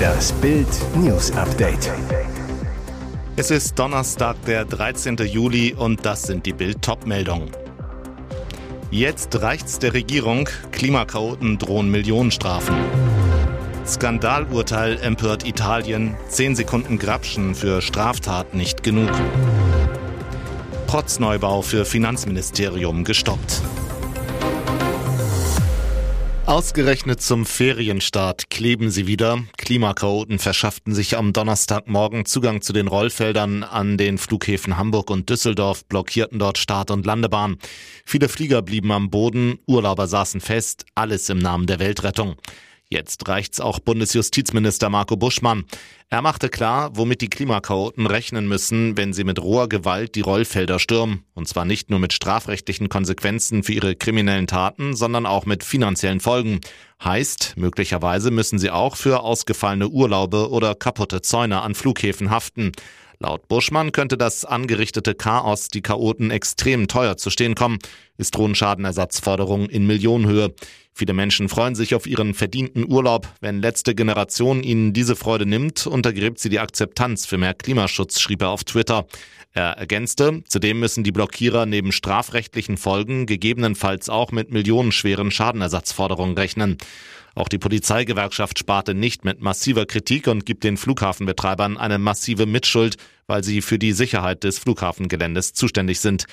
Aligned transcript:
Das 0.00 0.32
Bild 0.34 0.68
News 0.96 1.32
Update. 1.32 1.90
Es 3.34 3.50
ist 3.50 3.76
Donnerstag, 3.78 4.36
der 4.44 4.64
13. 4.64 5.16
Juli 5.16 5.74
und 5.74 6.06
das 6.06 6.22
sind 6.22 6.46
die 6.46 6.52
Bild 6.52 6.78
meldungen 7.04 7.50
Jetzt 8.90 9.40
reicht's 9.42 9.78
der 9.80 9.94
Regierung, 9.94 10.48
Klimakaoten 10.70 11.58
drohen 11.58 11.90
Millionenstrafen. 11.90 12.76
Skandalurteil 13.84 15.00
empört 15.00 15.44
Italien, 15.46 16.14
10 16.28 16.54
Sekunden 16.54 16.98
Grabschen 16.98 17.54
für 17.56 17.82
Straftat 17.82 18.54
nicht 18.54 18.84
genug. 18.84 19.10
Protzneubau 20.86 21.62
für 21.62 21.84
Finanzministerium 21.84 23.02
gestoppt. 23.02 23.62
Ausgerechnet 26.52 27.22
zum 27.22 27.46
Ferienstart 27.46 28.50
kleben 28.50 28.90
sie 28.90 29.06
wieder. 29.06 29.42
Klimakaoten 29.56 30.38
verschafften 30.38 30.94
sich 30.94 31.16
am 31.16 31.32
Donnerstagmorgen 31.32 32.26
Zugang 32.26 32.60
zu 32.60 32.74
den 32.74 32.88
Rollfeldern 32.88 33.62
an 33.62 33.96
den 33.96 34.18
Flughäfen 34.18 34.76
Hamburg 34.76 35.08
und 35.08 35.30
Düsseldorf, 35.30 35.86
blockierten 35.86 36.38
dort 36.38 36.58
Start- 36.58 36.90
und 36.90 37.06
Landebahn. 37.06 37.56
Viele 38.04 38.28
Flieger 38.28 38.60
blieben 38.60 38.92
am 38.92 39.08
Boden, 39.08 39.60
Urlauber 39.66 40.06
saßen 40.06 40.42
fest, 40.42 40.84
alles 40.94 41.30
im 41.30 41.38
Namen 41.38 41.66
der 41.66 41.78
Weltrettung. 41.78 42.36
Jetzt 42.92 43.26
reicht's 43.26 43.58
auch 43.58 43.78
Bundesjustizminister 43.78 44.90
Marco 44.90 45.16
Buschmann. 45.16 45.64
Er 46.10 46.20
machte 46.20 46.50
klar, 46.50 46.90
womit 46.94 47.22
die 47.22 47.30
Klimakaoten 47.30 48.06
rechnen 48.06 48.46
müssen, 48.46 48.98
wenn 48.98 49.14
sie 49.14 49.24
mit 49.24 49.40
roher 49.40 49.66
Gewalt 49.66 50.14
die 50.14 50.20
Rollfelder 50.20 50.78
stürmen. 50.78 51.24
Und 51.32 51.48
zwar 51.48 51.64
nicht 51.64 51.88
nur 51.88 51.98
mit 52.00 52.12
strafrechtlichen 52.12 52.90
Konsequenzen 52.90 53.62
für 53.62 53.72
ihre 53.72 53.96
kriminellen 53.96 54.46
Taten, 54.46 54.94
sondern 54.94 55.24
auch 55.24 55.46
mit 55.46 55.64
finanziellen 55.64 56.20
Folgen. 56.20 56.60
Heißt, 57.02 57.54
möglicherweise 57.56 58.30
müssen 58.30 58.58
sie 58.58 58.70
auch 58.70 58.96
für 58.96 59.20
ausgefallene 59.20 59.88
Urlaube 59.88 60.50
oder 60.50 60.74
kaputte 60.74 61.22
Zäune 61.22 61.62
an 61.62 61.74
Flughäfen 61.74 62.30
haften. 62.30 62.72
Laut 63.22 63.46
Buschmann 63.46 63.92
könnte 63.92 64.18
das 64.18 64.44
angerichtete 64.44 65.14
Chaos 65.14 65.68
die 65.68 65.80
Chaoten 65.80 66.32
extrem 66.32 66.88
teuer 66.88 67.16
zu 67.16 67.30
stehen 67.30 67.54
kommen. 67.54 67.78
Es 68.18 68.32
drohen 68.32 68.56
Schadenersatzforderungen 68.56 69.70
in 69.70 69.86
Millionenhöhe. 69.86 70.52
Viele 70.92 71.12
Menschen 71.12 71.48
freuen 71.48 71.76
sich 71.76 71.94
auf 71.94 72.08
ihren 72.08 72.34
verdienten 72.34 72.84
Urlaub. 72.90 73.28
Wenn 73.40 73.62
letzte 73.62 73.94
Generation 73.94 74.64
ihnen 74.64 74.92
diese 74.92 75.14
Freude 75.14 75.46
nimmt, 75.46 75.86
untergräbt 75.86 76.40
sie 76.40 76.48
die 76.48 76.58
Akzeptanz 76.58 77.24
für 77.24 77.38
mehr 77.38 77.54
Klimaschutz, 77.54 78.18
schrieb 78.18 78.42
er 78.42 78.50
auf 78.50 78.64
Twitter. 78.64 79.06
Er 79.52 79.70
ergänzte, 79.78 80.42
zudem 80.48 80.80
müssen 80.80 81.04
die 81.04 81.12
Blockierer 81.12 81.64
neben 81.64 81.92
strafrechtlichen 81.92 82.76
Folgen 82.76 83.26
gegebenenfalls 83.26 84.08
auch 84.08 84.32
mit 84.32 84.50
millionenschweren 84.50 85.30
Schadenersatzforderungen 85.30 86.36
rechnen. 86.36 86.76
Auch 87.34 87.48
die 87.48 87.58
Polizeigewerkschaft 87.58 88.58
sparte 88.58 88.94
nicht 88.94 89.24
mit 89.24 89.40
massiver 89.40 89.86
Kritik 89.86 90.26
und 90.26 90.44
gibt 90.44 90.64
den 90.64 90.76
Flughafenbetreibern 90.76 91.78
eine 91.78 91.98
massive 91.98 92.46
Mitschuld, 92.46 92.96
weil 93.26 93.42
sie 93.42 93.62
für 93.62 93.78
die 93.78 93.92
Sicherheit 93.92 94.44
des 94.44 94.58
Flughafengeländes 94.58 95.54
zuständig 95.54 96.00
sind. 96.00 96.26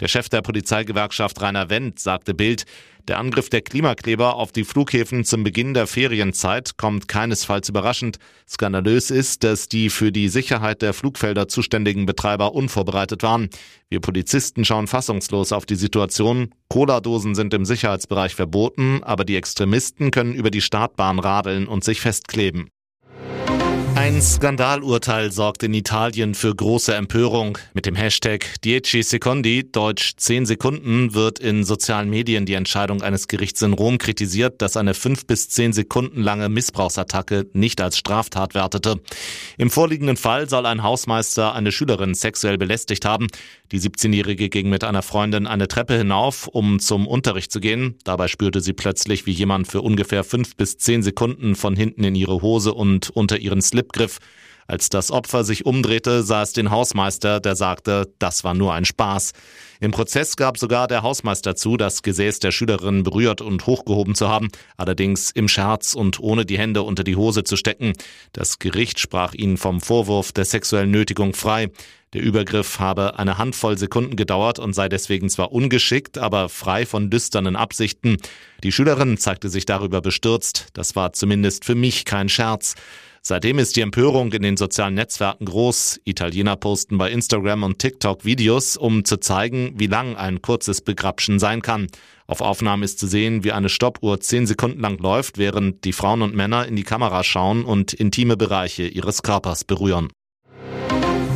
Der 0.00 0.08
Chef 0.08 0.28
der 0.28 0.42
Polizeigewerkschaft 0.42 1.40
Rainer 1.40 1.70
Wendt 1.70 2.00
sagte 2.00 2.34
Bild, 2.34 2.64
der 3.08 3.18
Angriff 3.18 3.48
der 3.50 3.62
Klimakleber 3.62 4.34
auf 4.34 4.52
die 4.52 4.64
Flughäfen 4.64 5.24
zum 5.24 5.42
Beginn 5.42 5.74
der 5.74 5.86
Ferienzeit 5.86 6.76
kommt 6.76 7.08
keinesfalls 7.08 7.68
überraschend. 7.68 8.18
Skandalös 8.48 9.10
ist, 9.10 9.42
dass 9.42 9.68
die 9.68 9.90
für 9.90 10.12
die 10.12 10.28
Sicherheit 10.28 10.82
der 10.82 10.92
Flugfelder 10.92 11.48
zuständigen 11.48 12.06
Betreiber 12.06 12.54
unvorbereitet 12.54 13.22
waren. 13.22 13.48
Wir 13.88 14.00
Polizisten 14.00 14.64
schauen 14.64 14.86
fassungslos 14.86 15.52
auf 15.52 15.66
die 15.66 15.76
Situation. 15.76 16.54
Cola-Dosen 16.70 17.34
sind 17.34 17.52
im 17.52 17.64
Sicherheitsbereich 17.64 18.36
verboten, 18.36 19.02
aber 19.02 19.24
die 19.24 19.36
Extremisten 19.36 20.12
können 20.12 20.34
über 20.34 20.52
die 20.52 20.60
Startbahn 20.60 21.18
radeln 21.18 21.66
und 21.66 21.82
sich 21.82 22.00
festkleben. 22.00 22.70
Ein 24.00 24.22
Skandalurteil 24.22 25.30
sorgt 25.30 25.62
in 25.62 25.74
Italien 25.74 26.34
für 26.34 26.54
große 26.54 26.94
Empörung. 26.94 27.58
Mit 27.74 27.84
dem 27.84 27.94
Hashtag 27.94 28.46
Dieci 28.64 29.02
Secondi, 29.02 29.70
deutsch 29.70 30.14
10 30.16 30.46
Sekunden, 30.46 31.12
wird 31.12 31.38
in 31.38 31.64
sozialen 31.64 32.08
Medien 32.08 32.46
die 32.46 32.54
Entscheidung 32.54 33.02
eines 33.02 33.28
Gerichts 33.28 33.60
in 33.60 33.74
Rom 33.74 33.98
kritisiert, 33.98 34.62
das 34.62 34.78
eine 34.78 34.94
5 34.94 35.26
bis 35.26 35.50
10 35.50 35.74
Sekunden 35.74 36.22
lange 36.22 36.48
Missbrauchsattacke 36.48 37.48
nicht 37.52 37.82
als 37.82 37.98
Straftat 37.98 38.54
wertete. 38.54 39.02
Im 39.58 39.68
vorliegenden 39.68 40.16
Fall 40.16 40.48
soll 40.48 40.64
ein 40.64 40.82
Hausmeister 40.82 41.54
eine 41.54 41.70
Schülerin 41.70 42.14
sexuell 42.14 42.56
belästigt 42.56 43.04
haben. 43.04 43.26
Die 43.70 43.80
17-Jährige 43.80 44.48
ging 44.48 44.70
mit 44.70 44.82
einer 44.82 45.02
Freundin 45.02 45.46
eine 45.46 45.68
Treppe 45.68 45.98
hinauf, 45.98 46.48
um 46.48 46.80
zum 46.80 47.06
Unterricht 47.06 47.52
zu 47.52 47.60
gehen. 47.60 47.96
Dabei 48.04 48.28
spürte 48.28 48.62
sie 48.62 48.72
plötzlich, 48.72 49.26
wie 49.26 49.32
jemand 49.32 49.68
für 49.68 49.82
ungefähr 49.82 50.24
5 50.24 50.56
bis 50.56 50.78
10 50.78 51.02
Sekunden 51.02 51.54
von 51.54 51.76
hinten 51.76 52.02
in 52.02 52.14
ihre 52.14 52.40
Hose 52.40 52.72
und 52.72 53.10
unter 53.10 53.36
ihren 53.38 53.60
Slip 53.60 53.89
griff. 53.92 54.18
Als 54.70 54.88
das 54.88 55.10
Opfer 55.10 55.42
sich 55.42 55.66
umdrehte, 55.66 56.22
sah 56.22 56.42
es 56.42 56.52
den 56.52 56.70
Hausmeister, 56.70 57.40
der 57.40 57.56
sagte, 57.56 58.12
das 58.20 58.44
war 58.44 58.54
nur 58.54 58.72
ein 58.72 58.84
Spaß. 58.84 59.32
Im 59.80 59.90
Prozess 59.90 60.36
gab 60.36 60.58
sogar 60.58 60.86
der 60.86 61.02
Hausmeister 61.02 61.56
zu, 61.56 61.76
das 61.76 62.02
Gesäß 62.02 62.38
der 62.38 62.52
Schülerin 62.52 63.02
berührt 63.02 63.40
und 63.40 63.66
hochgehoben 63.66 64.14
zu 64.14 64.28
haben, 64.28 64.46
allerdings 64.76 65.32
im 65.32 65.48
Scherz 65.48 65.94
und 65.94 66.20
ohne 66.20 66.46
die 66.46 66.56
Hände 66.56 66.84
unter 66.84 67.02
die 67.02 67.16
Hose 67.16 67.42
zu 67.42 67.56
stecken. 67.56 67.94
Das 68.32 68.60
Gericht 68.60 69.00
sprach 69.00 69.34
ihn 69.34 69.56
vom 69.56 69.80
Vorwurf 69.80 70.30
der 70.30 70.44
sexuellen 70.44 70.92
Nötigung 70.92 71.34
frei. 71.34 71.70
Der 72.12 72.22
Übergriff 72.22 72.78
habe 72.78 73.18
eine 73.18 73.38
Handvoll 73.38 73.76
Sekunden 73.76 74.14
gedauert 74.14 74.60
und 74.60 74.72
sei 74.72 74.88
deswegen 74.88 75.30
zwar 75.30 75.50
ungeschickt, 75.50 76.16
aber 76.16 76.48
frei 76.48 76.86
von 76.86 77.10
düsternen 77.10 77.56
Absichten. 77.56 78.18
Die 78.62 78.70
Schülerin 78.70 79.16
zeigte 79.16 79.48
sich 79.48 79.64
darüber 79.64 80.00
bestürzt. 80.00 80.68
Das 80.74 80.94
war 80.94 81.12
zumindest 81.12 81.64
für 81.64 81.74
mich 81.74 82.04
kein 82.04 82.28
Scherz. 82.28 82.76
Seitdem 83.22 83.58
ist 83.58 83.76
die 83.76 83.82
Empörung 83.82 84.32
in 84.32 84.42
den 84.42 84.56
sozialen 84.56 84.94
Netzwerken 84.94 85.44
groß. 85.44 86.00
Italiener 86.04 86.56
posten 86.56 86.96
bei 86.96 87.10
Instagram 87.10 87.64
und 87.64 87.78
TikTok 87.78 88.24
Videos, 88.24 88.78
um 88.78 89.04
zu 89.04 89.18
zeigen, 89.18 89.74
wie 89.76 89.88
lang 89.88 90.16
ein 90.16 90.40
kurzes 90.40 90.80
Begrapschen 90.80 91.38
sein 91.38 91.60
kann. 91.60 91.88
Auf 92.26 92.40
Aufnahmen 92.40 92.82
ist 92.82 92.98
zu 92.98 93.06
sehen, 93.06 93.44
wie 93.44 93.52
eine 93.52 93.68
Stoppuhr 93.68 94.20
zehn 94.20 94.46
Sekunden 94.46 94.80
lang 94.80 94.98
läuft, 94.98 95.36
während 95.36 95.84
die 95.84 95.92
Frauen 95.92 96.22
und 96.22 96.34
Männer 96.34 96.66
in 96.66 96.76
die 96.76 96.82
Kamera 96.82 97.22
schauen 97.22 97.64
und 97.64 97.92
intime 97.92 98.38
Bereiche 98.38 98.86
ihres 98.86 99.22
Körpers 99.22 99.64
berühren. 99.64 100.08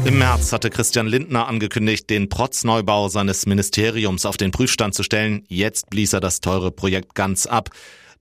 Im 0.07 0.19
März 0.19 0.53
hatte 0.53 0.71
Christian 0.71 1.07
Lindner 1.07 1.49
angekündigt, 1.49 2.09
den 2.09 2.29
Protzneubau 2.29 3.09
seines 3.09 3.47
Ministeriums 3.47 4.27
auf 4.27 4.37
den 4.37 4.51
Prüfstand 4.51 4.95
zu 4.95 5.03
stellen. 5.03 5.45
Jetzt 5.49 5.91
blies 5.91 6.13
er 6.13 6.21
das 6.21 6.41
teure 6.41 6.71
Projekt 6.71 7.15
ganz 7.15 7.47
ab. 7.47 7.71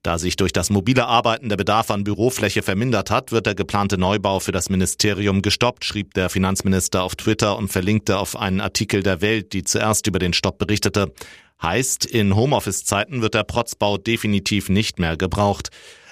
Da 0.04 0.18
sich 0.18 0.36
durch 0.36 0.52
das 0.52 0.68
mobile 0.68 1.06
Arbeiten 1.06 1.48
der 1.48 1.56
Bedarf 1.56 1.90
an 1.90 2.04
Bürofläche 2.04 2.62
vermindert 2.62 3.10
hat, 3.10 3.32
wird 3.32 3.46
der 3.46 3.54
geplante 3.54 3.96
Neubau 3.96 4.38
für 4.38 4.52
das 4.52 4.68
Ministerium 4.68 5.40
gestoppt, 5.40 5.82
schrieb 5.82 6.12
der 6.12 6.28
Finanzminister 6.28 7.02
auf 7.02 7.16
Twitter 7.16 7.56
und 7.56 7.72
verlinkte 7.72 8.18
auf 8.18 8.36
einen 8.36 8.60
Artikel 8.60 9.02
der 9.02 9.22
Welt, 9.22 9.54
die 9.54 9.64
zuerst 9.64 10.06
über 10.06 10.18
den 10.18 10.34
Stopp 10.34 10.58
berichtete. 10.58 11.10
Heißt, 11.62 12.04
in 12.04 12.36
Homeoffice-Zeiten 12.36 13.22
wird 13.22 13.32
der 13.32 13.44
Protzbau 13.44 13.96
definitiv 13.96 14.68
nicht 14.68 14.98
mehr 14.98 15.16
gebraucht. 15.16 15.70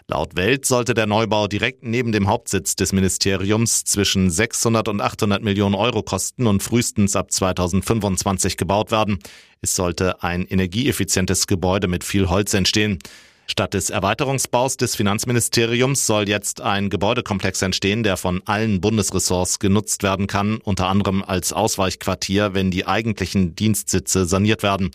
Laut 0.09 0.37
Welt 0.37 0.65
sollte 0.65 0.95
der 0.95 1.07
Neubau 1.07 1.47
direkt 1.47 1.85
neben 1.85 2.13
dem 2.13 2.29
Hauptsitz 2.29 2.75
des 2.77 2.95
Ministeriums 2.95 3.85
zwischen 3.85 4.31
600 4.31 4.89
und 4.89 5.03
800 5.03 5.43
Millionen 5.43 5.75
Euro 5.75 6.03
kosten 6.03 6.47
und 6.47 6.63
frühestens 6.63 7.15
ab 7.15 7.31
2025 7.31 8.57
gebaut 8.57 8.91
werden. 8.91 9.19
Es 9.61 9.77
sollte 9.77 10.23
ein 10.23 10.47
energieeffizientes 10.47 11.47
Gebäude 11.47 11.89
mit 11.89 12.05
viel 12.05 12.31
Holz 12.31 12.55
entstehen. 12.55 12.99
Statt 13.47 13.75
des 13.75 13.91
Erweiterungsbaus 13.91 14.77
des 14.77 14.97
Finanzministeriums 14.97 16.07
soll 16.07 16.29
jetzt 16.29 16.61
ein 16.61 16.91
Gebäudekomplex 16.91 17.61
entstehen, 17.63 18.03
der 18.03 18.17
von 18.17 18.41
allen 18.47 18.81
Bundesressorts 18.81 19.59
genutzt 19.59 20.03
werden 20.03 20.27
kann, 20.27 20.59
unter 20.59 20.87
anderem 20.89 21.23
als 21.23 21.53
Ausweichquartier, 21.53 22.55
wenn 22.55 22.71
die 22.71 22.87
eigentlichen 22.87 23.55
Dienstsitze 23.55 24.25
saniert 24.27 24.63
werden. 24.63 24.91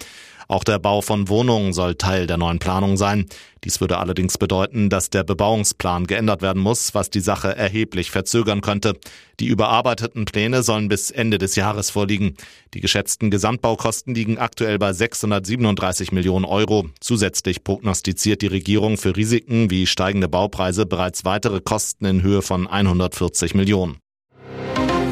Auch 0.47 0.63
der 0.63 0.79
Bau 0.79 1.01
von 1.01 1.27
Wohnungen 1.27 1.73
soll 1.73 1.95
Teil 1.95 2.25
der 2.25 2.37
neuen 2.37 2.59
Planung 2.59 2.95
sein. 2.95 3.25
Dies 3.63 3.81
würde 3.81 3.97
allerdings 3.97 4.37
bedeuten, 4.37 4.89
dass 4.89 5.09
der 5.09 5.25
Bebauungsplan 5.25 6.07
geändert 6.07 6.41
werden 6.41 6.61
muss, 6.61 6.93
was 6.93 7.09
die 7.09 7.19
Sache 7.19 7.55
erheblich 7.55 8.11
verzögern 8.11 8.61
könnte. 8.61 8.93
Die 9.41 9.47
überarbeiteten 9.47 10.25
Pläne 10.25 10.63
sollen 10.63 10.87
bis 10.87 11.11
Ende 11.11 11.37
des 11.37 11.55
Jahres 11.57 11.89
vorliegen. 11.89 12.35
Die 12.73 12.79
geschätzten 12.79 13.29
Gesamtbaukosten 13.29 14.15
liegen 14.15 14.37
aktuell 14.37 14.79
bei 14.79 14.93
637 14.93 16.13
Millionen 16.13 16.45
Euro. 16.45 16.89
Zusätzlich 17.01 17.65
prognostiziert 17.65 18.41
die 18.41 18.47
Regierung 18.47 18.97
für 18.97 19.17
Risiken 19.17 19.69
wie 19.69 19.85
steigende 19.85 20.29
Baupreise 20.29 20.85
bereits 20.85 21.25
weitere 21.25 21.59
Kosten 21.59 22.05
in 22.05 22.21
Höhe 22.21 22.41
von 22.41 22.67
140 22.67 23.53
Millionen. 23.53 23.97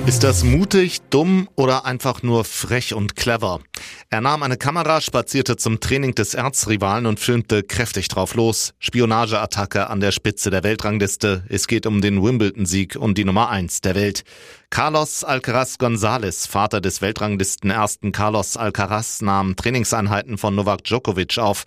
Ist 0.07 0.23
das 0.23 0.43
mutig, 0.43 1.01
dumm 1.09 1.49
oder 1.55 1.85
einfach 1.85 2.21
nur 2.21 2.45
frech 2.45 2.93
und 2.93 3.15
clever? 3.15 3.59
Er 4.11 4.21
nahm 4.21 4.43
eine 4.43 4.55
Kamera, 4.55 5.01
spazierte 5.01 5.57
zum 5.57 5.79
Training 5.79 6.13
des 6.13 6.35
Erzrivalen 6.35 7.07
und 7.07 7.19
filmte 7.19 7.63
kräftig 7.63 8.07
drauf 8.07 8.35
los. 8.35 8.75
Spionageattacke 8.77 9.89
an 9.89 10.01
der 10.01 10.11
Spitze 10.11 10.51
der 10.51 10.63
Weltrangliste. 10.63 11.43
Es 11.49 11.67
geht 11.67 11.87
um 11.87 12.01
den 12.01 12.23
Wimbledon-Sieg 12.23 12.95
und 12.95 13.17
die 13.17 13.25
Nummer 13.25 13.49
eins 13.49 13.81
der 13.81 13.95
Welt. 13.95 14.23
Carlos 14.69 15.23
Alcaraz 15.23 15.77
González, 15.79 16.47
Vater 16.47 16.81
des 16.81 17.01
Weltranglisten 17.01 17.71
ersten 17.71 18.11
Carlos 18.11 18.57
Alcaraz, 18.57 19.23
nahm 19.23 19.55
Trainingseinheiten 19.55 20.37
von 20.37 20.53
Novak 20.53 20.83
Djokovic 20.83 21.39
auf. 21.39 21.63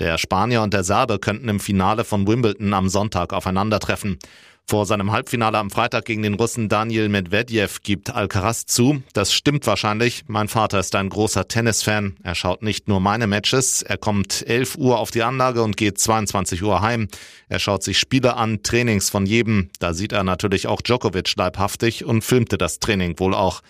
Der 0.00 0.18
Spanier 0.18 0.62
und 0.62 0.74
der 0.74 0.82
Serbe 0.82 1.20
könnten 1.20 1.48
im 1.48 1.60
Finale 1.60 2.04
von 2.04 2.26
Wimbledon 2.26 2.74
am 2.74 2.88
Sonntag 2.88 3.32
aufeinandertreffen. 3.32 4.18
Vor 4.68 4.84
seinem 4.84 5.12
Halbfinale 5.12 5.58
am 5.58 5.70
Freitag 5.70 6.06
gegen 6.06 6.24
den 6.24 6.34
Russen 6.34 6.68
Daniel 6.68 7.08
Medvedev 7.08 7.82
gibt 7.84 8.10
Alcaraz 8.10 8.66
zu, 8.66 9.00
das 9.12 9.32
stimmt 9.32 9.64
wahrscheinlich. 9.64 10.24
Mein 10.26 10.48
Vater 10.48 10.80
ist 10.80 10.96
ein 10.96 11.08
großer 11.08 11.46
Tennisfan. 11.46 12.16
Er 12.24 12.34
schaut 12.34 12.64
nicht 12.64 12.88
nur 12.88 12.98
meine 12.98 13.28
Matches, 13.28 13.82
er 13.82 13.96
kommt 13.96 14.44
11 14.44 14.74
Uhr 14.74 14.98
auf 14.98 15.12
die 15.12 15.22
Anlage 15.22 15.62
und 15.62 15.76
geht 15.76 16.00
22 16.00 16.64
Uhr 16.64 16.80
heim. 16.80 17.06
Er 17.48 17.60
schaut 17.60 17.84
sich 17.84 17.96
Spiele 17.96 18.34
an, 18.34 18.64
Trainings 18.64 19.08
von 19.08 19.24
jedem. 19.24 19.70
Da 19.78 19.94
sieht 19.94 20.10
er 20.10 20.24
natürlich 20.24 20.66
auch 20.66 20.82
Djokovic 20.82 21.36
leibhaftig 21.36 22.04
und 22.04 22.22
filmte 22.22 22.58
das 22.58 22.80
Training 22.80 23.20
wohl 23.20 23.34
auch. 23.34 23.60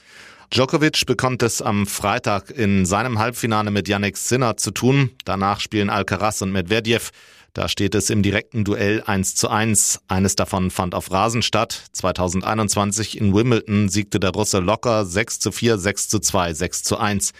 Djokovic 0.50 1.04
bekommt 1.04 1.42
es 1.42 1.60
am 1.60 1.86
Freitag 1.86 2.48
in 2.48 2.86
seinem 2.86 3.18
Halbfinale 3.18 3.70
mit 3.70 3.86
Yannick 3.86 4.16
Sinner 4.16 4.56
zu 4.56 4.70
tun. 4.70 5.10
Danach 5.26 5.60
spielen 5.60 5.90
Alcaraz 5.90 6.40
und 6.40 6.52
Medvedev. 6.52 7.10
Da 7.56 7.70
steht 7.70 7.94
es 7.94 8.10
im 8.10 8.22
direkten 8.22 8.64
Duell 8.64 9.02
1 9.06 9.34
zu 9.34 9.48
1. 9.48 10.00
Eines 10.08 10.36
davon 10.36 10.70
fand 10.70 10.94
auf 10.94 11.10
Rasen 11.10 11.40
statt. 11.40 11.84
2021 11.92 13.18
in 13.18 13.34
Wimbledon 13.34 13.88
siegte 13.88 14.20
der 14.20 14.32
Russe 14.32 14.58
locker 14.58 15.06
6 15.06 15.40
zu 15.40 15.52
4, 15.52 15.78
6 15.78 16.08
zu 16.08 16.18
2, 16.18 16.52
6 16.52 16.82
zu 16.82 16.98
1. 16.98 17.32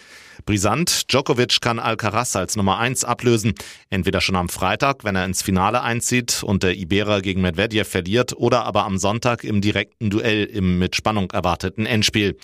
Brisant, 0.47 1.13
Djokovic 1.13 1.61
kann 1.61 1.79
Alcaraz 1.79 2.35
als 2.37 2.57
Nummer 2.57 2.79
1 2.79 3.05
ablösen. 3.05 3.55
Entweder 3.91 4.21
schon 4.23 4.37
am 4.37 4.49
Freitag, 4.49 5.05
wenn 5.05 5.17
er 5.17 5.25
ins 5.25 5.43
Finale 5.43 5.83
einzieht 5.83 6.43
und 6.43 6.63
der 6.63 6.77
Iberer 6.77 7.21
gegen 7.21 7.43
Medvedev 7.43 7.89
verliert, 7.89 8.35
oder 8.37 8.65
aber 8.65 8.85
am 8.85 8.97
Sonntag 8.97 9.45
im 9.45 9.61
direkten 9.61 10.09
Duell 10.09 10.45
im 10.45 10.79
mit 10.79 10.97
Spannung 10.97 11.31
erwarteten 11.31 11.85
Endspiel. 11.85 12.37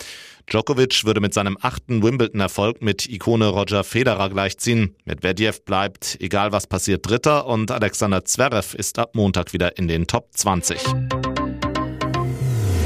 Djokovic 0.51 1.05
würde 1.05 1.21
mit 1.21 1.33
seinem 1.35 1.57
achten 1.61 2.03
Wimbledon-Erfolg 2.03 2.83
mit 2.83 3.09
Ikone 3.09 3.47
Roger 3.47 3.85
Federer 3.85 4.29
gleichziehen. 4.29 4.97
Medvedev 5.05 5.65
bleibt, 5.65 6.19
egal 6.21 6.53
was 6.53 6.67
passiert, 6.67 7.09
Dritter 7.09 7.47
und 7.47 7.62
Alexander 7.71 8.25
Zverev 8.25 8.77
ist 8.77 8.99
ab 8.99 9.15
Montag 9.15 9.53
wieder 9.53 9.79
in 9.79 9.89
den 9.89 10.07
Top 10.07 10.29
20. 10.33 10.79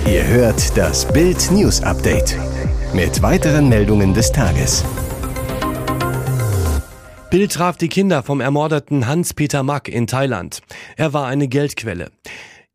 Ihr 0.07 0.27
hört 0.27 0.77
das 0.77 1.07
Bild 1.13 1.51
News 1.51 1.83
Update 1.83 2.37
mit 2.93 3.23
weiteren 3.23 3.69
Meldungen 3.69 4.15
des 4.15 4.31
Tages. 4.31 4.85
Bild 7.31 7.53
traf 7.53 7.77
die 7.77 7.89
Kinder 7.89 8.23
vom 8.23 8.41
ermordeten 8.41 9.07
Hans-Peter 9.07 9.63
Mack 9.63 9.89
in 9.89 10.07
Thailand. 10.07 10.61
Er 10.97 11.13
war 11.13 11.27
eine 11.27 11.49
Geldquelle. 11.49 12.11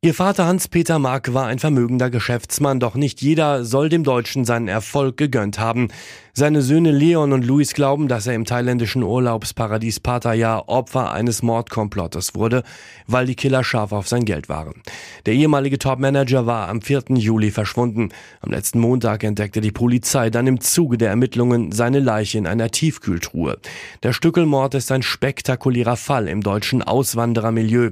Ihr 0.04 0.16
Vater 0.16 0.48
Hans-Peter 0.48 0.98
Mark 0.98 1.36
war 1.36 1.46
ein 1.46 1.60
vermögender 1.60 2.10
Geschäftsmann, 2.10 2.80
doch 2.80 2.96
nicht 2.96 3.22
jeder 3.22 3.64
soll 3.64 3.88
dem 3.88 4.04
Deutschen 4.04 4.46
seinen 4.46 4.68
Erfolg 4.68 5.16
gegönnt 5.16 5.60
haben. 5.60 5.90
Seine 6.34 6.64
Söhne 6.64 6.90
Leon 6.92 7.34
und 7.34 7.46
Luis 7.46 7.76
glauben, 7.76 8.08
dass 8.08 8.26
er 8.26 8.34
im 8.34 8.46
thailändischen 8.46 9.04
Urlaubsparadies 9.04 10.00
Pattaya 10.00 10.64
Opfer 10.66 11.12
eines 11.12 11.44
Mordkomplottes 11.44 12.34
wurde, 12.34 12.64
weil 13.06 13.28
die 13.28 13.36
Killer 13.36 13.64
scharf 13.64 13.92
auf 13.92 14.08
sein 14.08 14.26
Geld 14.26 14.50
waren. 14.50 14.82
Der 15.28 15.36
ehemalige 15.36 15.78
Topmanager 15.78 16.48
war 16.48 16.68
am 16.68 16.82
4. 16.82 17.04
Juli 17.10 17.52
verschwunden. 17.52 18.10
Am 18.40 18.50
letzten 18.50 18.80
Montag 18.80 19.24
entdeckte 19.24 19.62
die 19.62 19.72
Polizei 19.72 20.32
dann 20.32 20.48
im 20.48 20.62
Zuge 20.62 20.98
der 20.98 21.10
Ermittlungen 21.12 21.72
seine 21.74 22.00
Leiche 22.00 22.40
in 22.40 22.48
einer 22.48 22.72
Tiefkühltruhe. 22.72 23.60
Der 24.02 24.14
Stückelmord 24.14 24.74
ist 24.74 24.92
ein 24.92 25.04
spektakulärer 25.04 25.96
Fall 25.96 26.28
im 26.28 26.42
deutschen 26.42 26.82
Auswanderermilieu. 26.82 27.92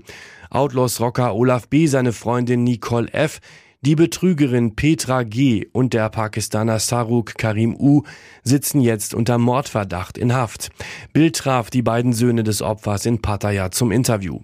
Outlaws-Rocker 0.50 1.36
Olaf 1.36 1.68
B., 1.68 1.88
seine 1.88 2.14
Freundin 2.14 2.64
Nicole 2.64 3.12
F., 3.14 3.40
die 3.82 3.96
Betrügerin 3.96 4.76
Petra 4.76 5.24
G. 5.24 5.68
und 5.72 5.94
der 5.94 6.10
Pakistaner 6.10 6.80
Saruk 6.80 7.36
Karim 7.38 7.76
U. 7.76 8.04
sitzen 8.44 8.82
jetzt 8.82 9.14
unter 9.14 9.38
Mordverdacht 9.38 10.18
in 10.18 10.34
Haft. 10.34 10.70
Bild 11.14 11.38
traf 11.38 11.70
die 11.70 11.82
beiden 11.82 12.12
Söhne 12.12 12.44
des 12.44 12.62
Opfers 12.62 13.06
in 13.06 13.22
Pattaya 13.22 13.72
zum 13.72 13.94
Interview. 13.94 14.42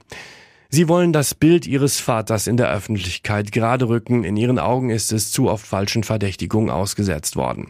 Sie 0.69 0.87
wollen 0.87 1.11
das 1.11 1.35
Bild 1.35 1.67
ihres 1.67 1.99
Vaters 1.99 2.47
in 2.47 2.57
der 2.57 2.71
Öffentlichkeit 2.71 3.51
gerade 3.51 3.89
rücken. 3.89 4.23
In 4.23 4.37
ihren 4.37 4.57
Augen 4.57 4.89
ist 4.89 5.11
es 5.11 5.31
zu 5.31 5.49
oft 5.49 5.65
falschen 5.65 6.03
Verdächtigungen 6.03 6.69
ausgesetzt 6.69 7.35
worden. 7.35 7.67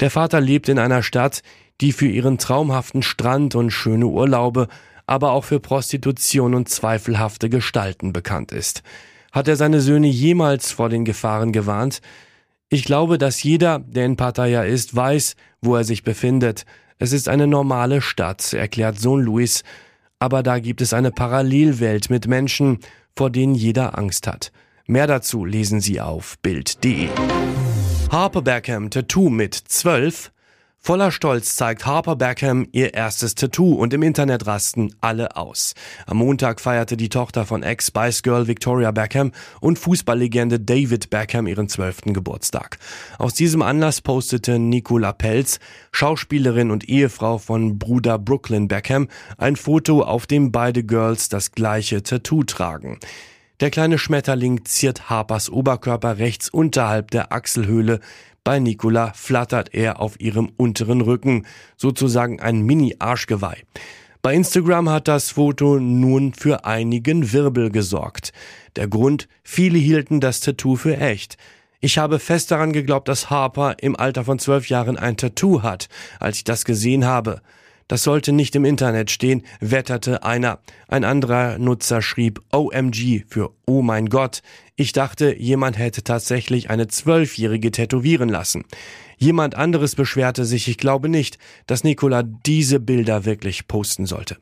Der 0.00 0.10
Vater 0.10 0.40
lebt 0.40 0.68
in 0.68 0.78
einer 0.78 1.02
Stadt, 1.02 1.42
die 1.80 1.92
für 1.92 2.08
ihren 2.08 2.38
traumhaften 2.38 3.02
Strand 3.02 3.54
und 3.54 3.70
schöne 3.70 4.06
Urlaube 4.06 4.68
aber 5.06 5.32
auch 5.32 5.44
für 5.44 5.60
Prostitution 5.60 6.54
und 6.54 6.68
zweifelhafte 6.68 7.48
Gestalten 7.48 8.12
bekannt 8.12 8.52
ist. 8.52 8.82
Hat 9.32 9.48
er 9.48 9.56
seine 9.56 9.80
Söhne 9.80 10.08
jemals 10.08 10.72
vor 10.72 10.88
den 10.88 11.04
Gefahren 11.04 11.52
gewarnt? 11.52 12.00
Ich 12.68 12.84
glaube, 12.84 13.18
dass 13.18 13.42
jeder, 13.42 13.78
der 13.78 14.06
in 14.06 14.16
Pattaya 14.16 14.62
ist, 14.62 14.96
weiß, 14.96 15.36
wo 15.60 15.76
er 15.76 15.84
sich 15.84 16.02
befindet. 16.02 16.64
Es 16.98 17.12
ist 17.12 17.28
eine 17.28 17.46
normale 17.46 18.00
Stadt, 18.00 18.52
erklärt 18.52 18.98
Sohn 18.98 19.22
Luis, 19.22 19.62
aber 20.18 20.42
da 20.42 20.58
gibt 20.58 20.80
es 20.80 20.92
eine 20.92 21.10
Parallelwelt 21.10 22.10
mit 22.10 22.26
Menschen, 22.26 22.78
vor 23.14 23.30
denen 23.30 23.54
jeder 23.54 23.98
Angst 23.98 24.26
hat. 24.26 24.50
Mehr 24.86 25.06
dazu 25.06 25.44
lesen 25.44 25.80
Sie 25.80 26.00
auf 26.00 26.38
Bild.de. 26.42 27.08
Harper 28.10 28.42
Beckham 28.42 28.90
Tattoo 28.90 29.28
mit 29.30 29.54
12 29.54 30.32
Voller 30.86 31.10
Stolz 31.10 31.56
zeigt 31.56 31.84
Harper 31.84 32.14
Beckham 32.14 32.68
ihr 32.70 32.94
erstes 32.94 33.34
Tattoo 33.34 33.74
und 33.74 33.92
im 33.92 34.04
Internet 34.04 34.46
rasten 34.46 34.94
alle 35.00 35.34
aus. 35.34 35.74
Am 36.06 36.18
Montag 36.18 36.60
feierte 36.60 36.96
die 36.96 37.08
Tochter 37.08 37.44
von 37.44 37.64
Ex-Spice 37.64 38.22
Girl 38.22 38.46
Victoria 38.46 38.92
Beckham 38.92 39.32
und 39.60 39.80
Fußballlegende 39.80 40.60
David 40.60 41.10
Beckham 41.10 41.48
ihren 41.48 41.68
zwölften 41.68 42.14
Geburtstag. 42.14 42.78
Aus 43.18 43.34
diesem 43.34 43.62
Anlass 43.62 44.00
postete 44.00 44.60
Nicola 44.60 45.12
Pelz, 45.12 45.58
Schauspielerin 45.90 46.70
und 46.70 46.88
Ehefrau 46.88 47.38
von 47.38 47.80
Bruder 47.80 48.20
Brooklyn 48.20 48.68
Beckham, 48.68 49.08
ein 49.38 49.56
Foto, 49.56 50.04
auf 50.04 50.28
dem 50.28 50.52
beide 50.52 50.84
Girls 50.84 51.28
das 51.28 51.50
gleiche 51.50 52.04
Tattoo 52.04 52.44
tragen. 52.44 53.00
Der 53.58 53.70
kleine 53.70 53.98
Schmetterling 53.98 54.66
ziert 54.66 55.10
Harpers 55.10 55.50
Oberkörper 55.50 56.18
rechts 56.18 56.48
unterhalb 56.48 57.10
der 57.10 57.32
Achselhöhle, 57.32 57.98
bei 58.46 58.60
Nicola 58.60 59.12
flattert 59.12 59.74
er 59.74 59.98
auf 59.98 60.20
ihrem 60.20 60.52
unteren 60.56 61.00
Rücken, 61.00 61.46
sozusagen 61.76 62.38
ein 62.38 62.60
Mini-Arschgeweih. 62.60 63.64
Bei 64.22 64.34
Instagram 64.34 64.88
hat 64.88 65.08
das 65.08 65.32
Foto 65.32 65.80
nun 65.80 66.32
für 66.32 66.64
einigen 66.64 67.32
Wirbel 67.32 67.72
gesorgt. 67.72 68.32
Der 68.76 68.86
Grund, 68.86 69.26
viele 69.42 69.78
hielten 69.78 70.20
das 70.20 70.38
Tattoo 70.38 70.76
für 70.76 70.96
echt. 70.96 71.38
Ich 71.80 71.98
habe 71.98 72.20
fest 72.20 72.52
daran 72.52 72.72
geglaubt, 72.72 73.08
dass 73.08 73.30
Harper 73.30 73.74
im 73.80 73.96
Alter 73.96 74.22
von 74.22 74.38
zwölf 74.38 74.68
Jahren 74.68 74.96
ein 74.96 75.16
Tattoo 75.16 75.64
hat, 75.64 75.88
als 76.20 76.36
ich 76.36 76.44
das 76.44 76.64
gesehen 76.64 77.04
habe. 77.04 77.42
Das 77.88 78.02
sollte 78.02 78.32
nicht 78.32 78.56
im 78.56 78.64
Internet 78.64 79.10
stehen, 79.10 79.42
wetterte 79.60 80.24
einer. 80.24 80.58
Ein 80.88 81.04
anderer 81.04 81.58
Nutzer 81.58 82.02
schrieb 82.02 82.42
OMG 82.52 83.24
für 83.28 83.52
Oh 83.64 83.82
mein 83.82 84.08
Gott. 84.08 84.42
Ich 84.74 84.92
dachte, 84.92 85.36
jemand 85.38 85.78
hätte 85.78 86.02
tatsächlich 86.02 86.68
eine 86.68 86.88
Zwölfjährige 86.88 87.70
tätowieren 87.70 88.28
lassen. 88.28 88.64
Jemand 89.18 89.54
anderes 89.54 89.94
beschwerte 89.94 90.44
sich, 90.44 90.68
ich 90.68 90.78
glaube 90.78 91.08
nicht, 91.08 91.38
dass 91.66 91.84
Nicola 91.84 92.22
diese 92.22 92.80
Bilder 92.80 93.24
wirklich 93.24 93.68
posten 93.68 94.06
sollte. 94.06 94.36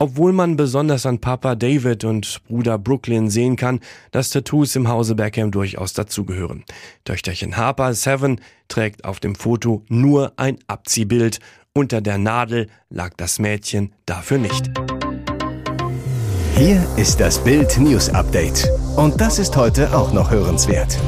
Obwohl 0.00 0.32
man 0.32 0.54
besonders 0.54 1.06
an 1.06 1.18
Papa 1.18 1.56
David 1.56 2.04
und 2.04 2.40
Bruder 2.46 2.78
Brooklyn 2.78 3.30
sehen 3.30 3.56
kann, 3.56 3.80
dass 4.12 4.30
Tattoos 4.30 4.76
im 4.76 4.86
Hause 4.86 5.16
Beckham 5.16 5.50
durchaus 5.50 5.92
dazugehören. 5.92 6.64
Töchterchen 7.04 7.56
Harper 7.56 7.92
Seven 7.94 8.40
trägt 8.68 9.04
auf 9.04 9.18
dem 9.18 9.34
Foto 9.34 9.82
nur 9.88 10.34
ein 10.36 10.58
Abziehbild 10.68 11.40
unter 11.74 12.00
der 12.00 12.18
Nadel 12.18 12.68
lag 12.90 13.14
das 13.16 13.38
Mädchen 13.38 13.92
dafür 14.06 14.38
nicht. 14.38 14.70
Hier 16.56 16.84
ist 16.96 17.20
das 17.20 17.38
Bild 17.38 17.78
News 17.78 18.08
Update. 18.10 18.68
Und 18.96 19.20
das 19.20 19.38
ist 19.38 19.56
heute 19.56 19.96
auch 19.96 20.12
noch 20.12 20.30
hörenswert. 20.30 20.98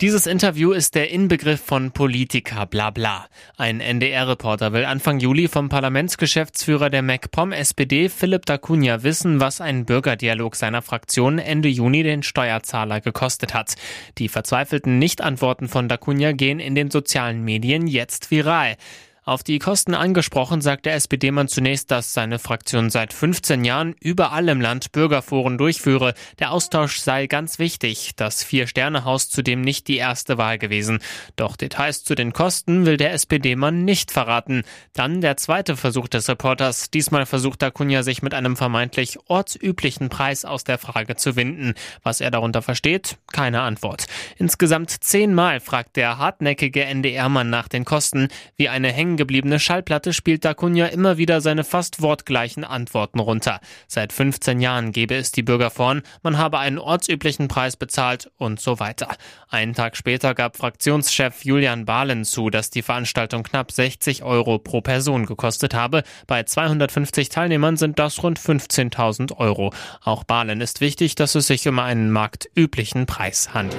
Dieses 0.00 0.26
Interview 0.26 0.72
ist 0.72 0.96
der 0.96 1.12
Inbegriff 1.12 1.60
von 1.60 1.92
Politiker 1.92 2.66
bla 2.66 2.90
bla. 2.90 3.26
Ein 3.56 3.80
NDR-Reporter 3.80 4.72
will 4.72 4.84
Anfang 4.84 5.20
Juli 5.20 5.46
vom 5.46 5.68
Parlamentsgeschäftsführer 5.68 6.90
der 6.90 7.02
MacPom 7.02 7.52
SPD 7.52 8.08
Philipp 8.08 8.44
Dacunia 8.44 9.04
wissen, 9.04 9.38
was 9.38 9.60
ein 9.60 9.84
Bürgerdialog 9.84 10.56
seiner 10.56 10.82
Fraktion 10.82 11.38
Ende 11.38 11.68
Juni 11.68 12.02
den 12.02 12.24
Steuerzahler 12.24 13.00
gekostet 13.00 13.54
hat. 13.54 13.76
Die 14.18 14.28
verzweifelten 14.28 14.98
Nichtantworten 14.98 15.68
von 15.68 15.88
Dacunia 15.88 16.32
gehen 16.32 16.58
in 16.58 16.74
den 16.74 16.90
sozialen 16.90 17.44
Medien 17.44 17.86
jetzt 17.86 18.32
viral. 18.32 18.76
Auf 19.26 19.42
die 19.42 19.58
Kosten 19.58 19.94
angesprochen, 19.94 20.60
sagt 20.60 20.84
der 20.84 20.96
SPD-Mann 20.96 21.48
zunächst, 21.48 21.90
dass 21.90 22.12
seine 22.12 22.38
Fraktion 22.38 22.90
seit 22.90 23.14
15 23.14 23.64
Jahren 23.64 23.94
überall 23.98 24.46
im 24.50 24.60
Land 24.60 24.92
Bürgerforen 24.92 25.56
durchführe. 25.56 26.12
Der 26.40 26.52
Austausch 26.52 26.98
sei 26.98 27.26
ganz 27.26 27.58
wichtig. 27.58 28.10
Das 28.16 28.44
Vier-Sterne-Haus 28.44 29.30
zudem 29.30 29.62
nicht 29.62 29.88
die 29.88 29.96
erste 29.96 30.36
Wahl 30.36 30.58
gewesen. 30.58 30.98
Doch 31.36 31.56
Details 31.56 32.04
zu 32.04 32.14
den 32.14 32.34
Kosten 32.34 32.84
will 32.84 32.98
der 32.98 33.14
SPD-Mann 33.14 33.86
nicht 33.86 34.10
verraten. 34.10 34.62
Dann 34.92 35.22
der 35.22 35.38
zweite 35.38 35.78
Versuch 35.78 36.08
des 36.08 36.28
Reporters. 36.28 36.90
Diesmal 36.90 37.24
versucht 37.24 37.62
Dacunia 37.62 38.02
sich 38.02 38.20
mit 38.20 38.34
einem 38.34 38.58
vermeintlich 38.58 39.16
ortsüblichen 39.28 40.10
Preis 40.10 40.44
aus 40.44 40.64
der 40.64 40.76
Frage 40.76 41.16
zu 41.16 41.34
winden. 41.34 41.72
Was 42.02 42.20
er 42.20 42.30
darunter 42.30 42.60
versteht? 42.60 43.16
Keine 43.32 43.62
Antwort. 43.62 44.04
Insgesamt 44.36 44.90
zehnmal 44.90 45.60
fragt 45.60 45.96
der 45.96 46.18
hartnäckige 46.18 46.84
NDR-Mann 46.84 47.48
nach 47.48 47.68
den 47.68 47.86
Kosten, 47.86 48.28
wie 48.58 48.68
eine 48.68 48.92
Häng 48.92 49.13
hängen 49.14 49.16
gebliebene 49.16 49.60
Schallplatte 49.60 50.12
spielt 50.12 50.44
Dacunia 50.44 50.86
immer 50.86 51.18
wieder 51.18 51.40
seine 51.40 51.64
fast 51.64 52.02
wortgleichen 52.02 52.64
Antworten 52.64 53.20
runter. 53.20 53.60
Seit 53.86 54.12
15 54.12 54.60
Jahren 54.60 54.92
gebe 54.92 55.14
es 55.14 55.30
die 55.30 55.42
Bürger 55.42 55.70
vorn, 55.70 56.02
man 56.22 56.36
habe 56.36 56.58
einen 56.58 56.78
ortsüblichen 56.78 57.48
Preis 57.48 57.76
bezahlt 57.76 58.30
und 58.36 58.60
so 58.60 58.80
weiter. 58.80 59.08
Einen 59.48 59.74
Tag 59.74 59.96
später 59.96 60.34
gab 60.34 60.56
Fraktionschef 60.56 61.44
Julian 61.44 61.84
Bahlen 61.84 62.24
zu, 62.24 62.50
dass 62.50 62.70
die 62.70 62.82
Veranstaltung 62.82 63.44
knapp 63.44 63.70
60 63.70 64.24
Euro 64.24 64.58
pro 64.58 64.80
Person 64.80 65.26
gekostet 65.26 65.74
habe. 65.74 66.02
Bei 66.26 66.42
250 66.42 67.28
Teilnehmern 67.28 67.76
sind 67.76 67.98
das 67.98 68.22
rund 68.22 68.40
15.000 68.40 69.36
Euro. 69.36 69.72
Auch 70.02 70.24
Bahlen 70.24 70.60
ist 70.60 70.80
wichtig, 70.80 71.14
dass 71.14 71.34
es 71.34 71.46
sich 71.46 71.68
um 71.68 71.78
einen 71.78 72.10
marktüblichen 72.10 73.06
Preis 73.06 73.54
handelt. 73.54 73.78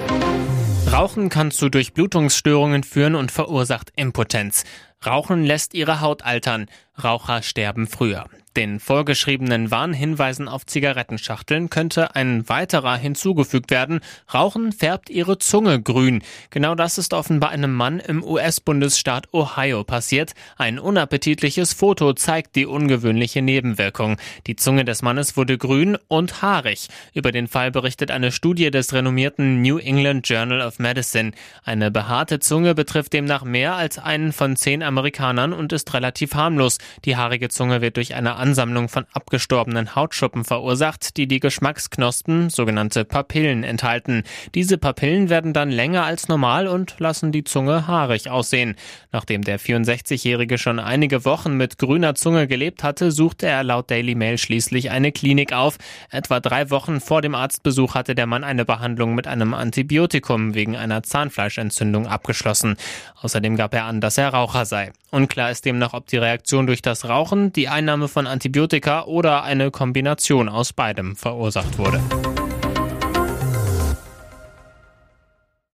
Rauchen 0.92 1.28
kann 1.28 1.50
zu 1.50 1.68
Durchblutungsstörungen 1.68 2.82
führen 2.82 3.16
und 3.16 3.32
verursacht 3.32 3.92
Impotenz. 3.96 4.64
Rauchen 5.04 5.44
lässt 5.44 5.74
ihre 5.74 6.00
Haut 6.00 6.24
altern. 6.24 6.66
Raucher 7.02 7.42
sterben 7.42 7.86
früher. 7.86 8.26
Den 8.56 8.80
vorgeschriebenen 8.80 9.70
Warnhinweisen 9.70 10.48
auf 10.48 10.64
Zigarettenschachteln 10.64 11.68
könnte 11.68 12.16
ein 12.16 12.48
weiterer 12.48 12.96
hinzugefügt 12.96 13.70
werden. 13.70 14.00
Rauchen 14.32 14.72
färbt 14.72 15.10
ihre 15.10 15.36
Zunge 15.36 15.82
grün. 15.82 16.22
Genau 16.48 16.74
das 16.74 16.96
ist 16.96 17.12
offenbar 17.12 17.50
einem 17.50 17.74
Mann 17.74 18.00
im 18.00 18.24
US-Bundesstaat 18.24 19.34
Ohio 19.34 19.84
passiert. 19.84 20.32
Ein 20.56 20.78
unappetitliches 20.78 21.74
Foto 21.74 22.14
zeigt 22.14 22.56
die 22.56 22.64
ungewöhnliche 22.64 23.42
Nebenwirkung. 23.42 24.16
Die 24.46 24.56
Zunge 24.56 24.86
des 24.86 25.02
Mannes 25.02 25.36
wurde 25.36 25.58
grün 25.58 25.98
und 26.08 26.40
haarig. 26.40 26.88
Über 27.12 27.32
den 27.32 27.48
Fall 27.48 27.70
berichtet 27.70 28.10
eine 28.10 28.32
Studie 28.32 28.70
des 28.70 28.94
renommierten 28.94 29.60
New 29.60 29.76
England 29.76 30.26
Journal 30.26 30.62
of 30.62 30.78
Medicine. 30.78 31.32
Eine 31.62 31.90
behaarte 31.90 32.38
Zunge 32.38 32.74
betrifft 32.74 33.12
demnach 33.12 33.44
mehr 33.44 33.74
als 33.74 33.98
einen 33.98 34.32
von 34.32 34.56
zehn 34.56 34.82
Amerikanern 34.82 35.52
und 35.52 35.74
ist 35.74 35.92
relativ 35.92 36.34
harmlos. 36.34 36.78
Die 37.04 37.18
haarige 37.18 37.50
Zunge 37.50 37.82
wird 37.82 37.98
durch 37.98 38.14
eine 38.14 38.45
Ansammlung 38.46 38.88
von 38.88 39.06
abgestorbenen 39.12 39.96
Hautschuppen 39.96 40.44
verursacht, 40.44 41.16
die 41.16 41.26
die 41.26 41.40
Geschmacksknospen, 41.40 42.48
sogenannte 42.48 43.04
Papillen, 43.04 43.64
enthalten. 43.64 44.22
Diese 44.54 44.78
Papillen 44.78 45.28
werden 45.30 45.52
dann 45.52 45.72
länger 45.72 46.04
als 46.04 46.28
normal 46.28 46.68
und 46.68 46.94
lassen 47.00 47.32
die 47.32 47.42
Zunge 47.42 47.88
haarig 47.88 48.30
aussehen. 48.30 48.76
Nachdem 49.10 49.42
der 49.42 49.58
64-Jährige 49.58 50.58
schon 50.58 50.78
einige 50.78 51.24
Wochen 51.24 51.54
mit 51.56 51.78
grüner 51.78 52.14
Zunge 52.14 52.46
gelebt 52.46 52.84
hatte, 52.84 53.10
suchte 53.10 53.48
er 53.48 53.64
laut 53.64 53.90
Daily 53.90 54.14
Mail 54.14 54.38
schließlich 54.38 54.92
eine 54.92 55.10
Klinik 55.10 55.52
auf. 55.52 55.76
Etwa 56.10 56.38
drei 56.38 56.70
Wochen 56.70 57.00
vor 57.00 57.22
dem 57.22 57.34
Arztbesuch 57.34 57.96
hatte 57.96 58.14
der 58.14 58.26
Mann 58.26 58.44
eine 58.44 58.64
Behandlung 58.64 59.16
mit 59.16 59.26
einem 59.26 59.54
Antibiotikum 59.54 60.54
wegen 60.54 60.76
einer 60.76 61.02
Zahnfleischentzündung 61.02 62.06
abgeschlossen. 62.06 62.76
Außerdem 63.22 63.56
gab 63.56 63.74
er 63.74 63.86
an, 63.86 64.00
dass 64.00 64.18
er 64.18 64.28
Raucher 64.28 64.66
sei. 64.66 64.92
Unklar 65.10 65.50
ist 65.50 65.64
demnach, 65.64 65.94
ob 65.94 66.06
die 66.06 66.18
Reaktion 66.18 66.66
durch 66.66 66.82
das 66.82 67.08
Rauchen, 67.08 67.52
die 67.52 67.68
Einnahme 67.68 68.06
von 68.06 68.26
Antibiotika 68.36 69.04
oder 69.04 69.44
eine 69.44 69.70
Kombination 69.70 70.50
aus 70.50 70.74
beidem 70.74 71.16
verursacht 71.16 71.78
wurde. 71.78 72.02